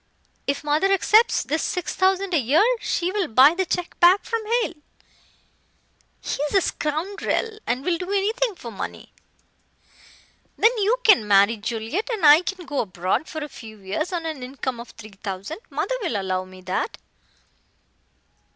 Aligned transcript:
If 0.47 0.63
mother 0.63 0.91
accepts 0.91 1.43
this 1.43 1.61
six 1.61 1.93
thousand 1.93 2.33
a 2.33 2.39
year, 2.39 2.65
she 2.79 3.11
will 3.11 3.27
buy 3.27 3.53
the 3.53 3.67
check 3.67 3.99
back 3.99 4.25
from 4.25 4.41
Hale. 4.63 4.73
He's 6.21 6.55
a 6.55 6.61
scoundrel 6.61 7.59
and 7.67 7.85
will 7.85 7.99
do 7.99 8.09
anything 8.11 8.55
for 8.55 8.71
money. 8.71 9.13
Then 10.57 10.75
you 10.79 10.97
can 11.03 11.27
marry 11.27 11.55
Juliet, 11.55 12.09
and 12.11 12.25
I 12.25 12.41
can 12.41 12.65
go 12.65 12.79
abroad 12.79 13.27
for 13.27 13.43
a 13.43 13.47
few 13.47 13.77
years 13.77 14.11
on 14.11 14.25
an 14.25 14.41
income 14.41 14.79
of 14.79 14.89
three 14.89 15.13
thousand. 15.23 15.59
Mother 15.69 15.93
will 16.01 16.19
allow 16.19 16.45
me 16.45 16.61
that." 16.61 16.97